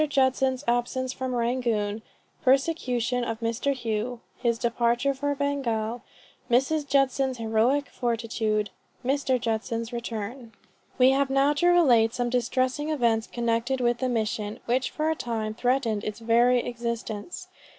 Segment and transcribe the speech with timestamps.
[0.09, 2.01] JUDSON'S ABSENCE FROM RANGOON.
[2.43, 3.75] PERSECUTION OF MR.
[3.75, 4.19] HOUGH.
[4.37, 6.01] HIS DEPARTURE FOR BENGAL.
[6.49, 6.87] MRS.
[6.87, 8.71] JUDSON'S HEROIC FORTITUDE.
[9.05, 9.39] MR.
[9.39, 10.53] JUDSON'S RETURN.
[10.97, 15.15] We have now to relate some distressing events connected with the mission, which for a
[15.15, 17.47] time threatened its very existence.